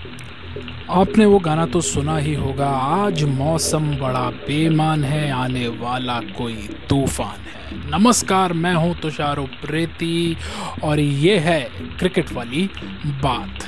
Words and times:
आपने 0.00 1.24
वो 1.24 1.38
गाना 1.38 1.66
तो 1.66 1.80
सुना 1.80 2.16
ही 2.18 2.34
होगा। 2.34 2.68
आज 2.68 3.22
मौसम 3.24 3.90
बड़ा 3.96 4.24
बेमान 4.46 5.04
है, 5.04 5.30
आने 5.30 5.66
वाला 5.68 6.18
कोई 6.38 6.68
तूफ़ान 6.88 7.40
है। 7.40 7.90
नमस्कार, 7.90 8.52
मैं 8.52 8.74
हूँ 8.74 8.94
तुषार 9.00 9.38
उप्रेती 9.38 10.36
और 10.82 11.00
ये 11.00 11.38
है 11.38 11.60
क्रिकेट 11.98 12.32
वाली 12.32 12.68
बात। 13.06 13.64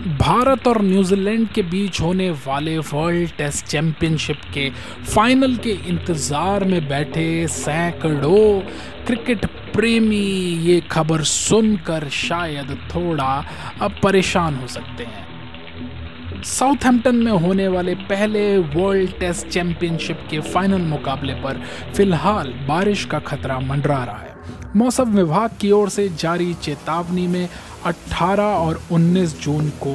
भारत 0.00 0.66
और 0.66 0.80
न्यूजीलैंड 0.82 1.48
के 1.48 1.62
बीच 1.62 2.00
होने 2.00 2.28
वाले 2.46 2.76
वर्ल्ड 2.78 3.30
टेस्ट 3.38 3.66
चैंपियनशिप 3.66 4.40
के 4.54 4.68
फाइनल 5.04 5.56
के 5.56 5.70
इंतज़ार 5.88 6.64
में 6.64 6.88
बैठे 6.88 7.46
सैकड़ों 7.48 8.60
क्रिकेट 9.06 9.44
प्रेमी, 9.74 10.16
ये 10.60 10.80
खबर 10.90 11.22
सुनकर 11.22 12.08
शायद 12.10 12.76
थोड़ा 12.94 13.44
अब 13.82 14.00
परेशान 14.02 14.56
हो 14.56 14.66
सकते 14.66 15.04
हैं। 15.04 16.42
साउथहैम्पटन 16.44 17.16
में 17.16 17.32
होने 17.32 17.68
वाले 17.68 17.94
पहले 17.94 18.58
वर्ल्ड 18.58 19.18
टेस्ट 19.20 19.46
चैंपियनशिप 19.46 20.26
के 20.30 20.40
फाइनल 20.42 20.82
मुकाबले 20.88 21.34
पर 21.34 21.62
फ़िलहाल 21.96 22.52
बारिश 22.68 23.04
का 23.04 23.18
खतरा 23.18 23.58
मंडरा 23.60 24.04
रहा 24.04 24.18
है। 24.18 24.28
मौसम 24.76 25.10
विभाग 25.10 25.50
की 25.60 25.70
ओर 25.70 25.88
से 25.88 26.08
जारी 26.18 26.52
चेतावनी 26.54 27.26
में 27.26 27.48
18 27.86 28.54
और 28.56 28.80
19 28.92 29.34
जून 29.42 29.68
को 29.82 29.94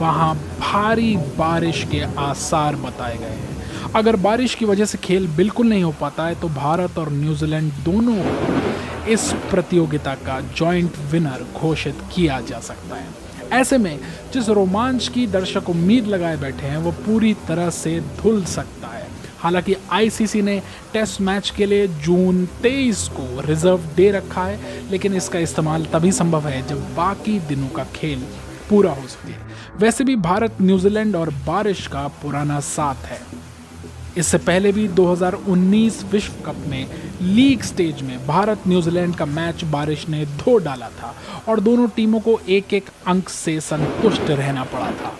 वहाँ 0.00 0.34
भारी 0.60 1.16
बारिश 1.38 1.82
के 1.84 2.00
आसार 2.18 2.76
बताए 2.76 3.16
गए 3.16 3.26
हैं। 3.26 3.92
अगर 3.94 4.16
बारिश 4.16 4.54
की 4.54 4.64
वजह 4.64 4.84
से 4.84 4.98
खेल 4.98 5.26
बिल्कुल 5.28 5.68
नहीं 5.68 5.82
हो 5.82 5.94
पाता 6.00 6.26
है 6.26 6.34
तो 6.34 6.48
भारत 6.48 6.98
और 6.98 7.12
न्यूजीलैंड 7.12 7.72
दोनों 7.84 8.18
इस 9.08 9.32
प्रतियोगिता 9.50 10.14
का 10.14 10.40
जॉइंट 10.56 10.92
विनर 11.10 11.44
घोषित 11.60 11.98
किया 12.14 12.40
जा 12.40 12.60
सकता 12.60 12.96
है। 12.96 13.08
ऐसे 13.52 13.78
में 13.78 13.98
जिस 14.32 14.48
रोमांच 14.48 15.08
की 15.08 15.26
दर्शक 15.26 15.70
उम्मीद 15.70 16.06
लगाए 16.06 16.36
बैठे 16.36 16.66
हैं, 16.66 16.78
वो 16.78 16.90
पूरी 17.06 17.34
तरह 17.48 17.70
से 17.70 18.00
धुल 18.00 18.44
सकता 18.44 18.88
है। 18.88 18.99
हालाँकि 19.40 19.74
आईसीसी 19.90 20.42
ने 20.42 20.58
टेस्ट 20.92 21.20
मैच 21.20 21.50
के 21.50 21.66
लिए 21.66 21.86
जून 22.04 22.46
23 22.62 23.06
को 23.08 23.40
रिज़र्व 23.40 23.86
डे 23.96 24.10
रखा 24.10 24.44
है, 24.44 24.58
लेकिन 24.90 25.14
इसका 25.14 25.38
इस्तेमाल 25.38 25.84
तभी 25.84 26.12
संभव 26.12 26.48
है 26.48 26.66
जब 26.68 26.94
बाकी 26.94 27.38
दिनों 27.48 27.68
का 27.68 27.84
खेल 27.94 28.26
पूरा 28.70 28.92
हो 28.92 29.06
सके। 29.08 29.32
वैसे 29.78 30.04
भी 30.04 30.16
भारत, 30.16 30.56
न्यूजीलैंड 30.60 31.16
और 31.16 31.30
बारिश 31.46 31.86
का 31.86 32.06
पुराना 32.22 32.60
साथ 32.60 33.06
है। 33.06 33.20
इससे 34.16 34.38
पहले 34.38 34.72
भी 34.72 34.86
2019 34.88 36.02
विश्व 36.04 36.32
कप 36.46 36.56
में 36.66 36.86
लीग 37.22 37.62
स्टेज 37.62 38.02
में 38.02 38.26
भारत, 38.26 38.62
न्यूजीलैंड 38.68 39.14
का 39.16 39.24
मैच 39.24 39.64
बारिश 39.64 40.08
ने 40.08 40.24
धो 40.26 40.56
डाला 40.58 40.88
था 41.00 41.14
और 41.48 41.60
दोनों 41.60 41.88
टीमों 41.88 42.20
को 42.20 42.38
एक 42.48 42.74
एक 42.74 42.88
अंक 43.06 43.28
से 43.28 43.60
संतुष्ट 43.60 44.30
रहना 44.30 44.64
पड़ा 44.64 44.90
था। 44.92 45.12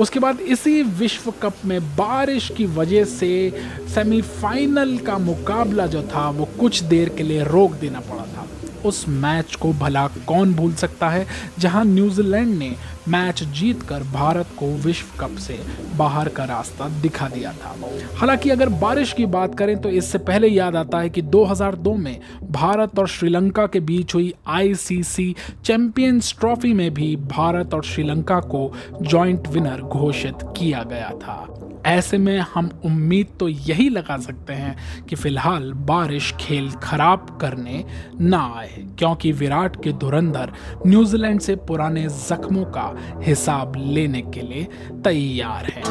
उसके 0.00 0.18
बाद 0.18 0.40
इसी 0.40 0.82
विश्व 0.82 1.30
कप 1.30 1.54
में 1.64 1.96
बारिश 1.96 2.52
की 2.56 2.64
वजह 2.64 3.04
से 3.04 3.52
सेमीफाइनल 3.94 4.98
का 4.98 5.18
मुकाबला 5.18 5.86
जो 5.86 6.02
था, 6.02 6.30
वो 6.30 6.44
कुछ 6.44 6.82
देर 6.82 7.08
के 7.08 7.22
लिए 7.22 7.44
रोक 7.44 7.72
देना 7.72 8.00
पड़ा 8.00 8.22
था। 8.22 8.46
उस 8.88 9.08
मैच 9.08 9.54
को 9.54 9.72
भला 9.72 10.06
कौन 10.06 10.54
भूल 10.54 10.74
सकता 10.74 11.08
है? 11.08 11.26
जहाँ 11.58 11.84
न्यूजीलैंड 11.84 12.58
ने 12.58 12.76
मैच 13.08 13.42
जीतकर 13.42 14.02
भारत 14.02 14.46
को 14.58 14.66
विश्व 14.76 15.06
कप 15.20 15.36
से 15.36 15.58
बाहर 15.96 16.28
का 16.28 16.44
रास्ता 16.44 16.88
दिखा 17.02 17.28
दिया 17.28 17.52
था। 17.52 17.74
हालाँकि 18.14 18.50
अगर 18.50 18.68
बारिश 18.68 19.12
की 19.12 19.26
बात 19.26 19.54
करें 19.54 19.80
तो 19.80 19.88
इससे 19.88 20.18
पहले 20.18 20.48
याद 20.48 20.76
आता 20.76 20.98
है 20.98 21.10
कि 21.10 21.22
2002 21.22 21.96
में 21.96 22.20
भारत 22.50 22.98
और 22.98 23.08
श्रीलंका 23.08 23.66
के 23.66 23.80
बीच 23.80 24.14
हुई 24.14 24.32
आईसीसी 24.46 25.34
चैंपियंस 25.64 26.34
ट्रॉफी 26.40 26.72
में 26.72 26.92
भी 26.94 27.16
भारत 27.16 27.74
और 27.74 27.84
श्रीलंका 27.84 28.40
को 28.40 28.72
जॉइंट 29.02 29.48
विनर 29.48 29.80
घोषित 29.80 30.34
किया 30.56 30.82
गया 30.82 31.10
था। 31.10 31.68
ऐसे 31.86 32.18
में 32.18 32.38
हम 32.54 32.70
उम्मीद 32.84 33.26
तो 33.40 33.48
यही 33.48 33.88
लगा 33.88 34.16
सकते 34.16 34.52
हैं 34.52 35.04
कि 35.04 35.16
फ़िलहाल 35.16 35.72
बारिश 35.72 36.32
खेल 36.40 36.70
खराब 36.72 37.38
करने 37.40 37.84
ना 38.20 38.42
आए, 38.56 38.84
क्योंकि 38.98 39.32
विराट 39.32 39.82
के 39.84 39.92
धुरंधर 39.92 40.52
न्यूजीलैंड 40.86 41.40
से 41.40 41.56
पुराने 41.56 42.06
जख्मों 42.08 42.64
का 42.64 42.91
हिसाब 43.22 43.72
लेने 43.76 44.22
के 44.22 44.40
लिए 44.40 44.64
तैयार 45.04 45.64
हैं। 45.66 45.84